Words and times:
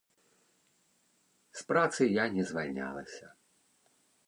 З 1.61 1.67
працы 1.73 2.03
я 2.09 2.25
не 2.39 2.43
звальнялася. 2.53 3.25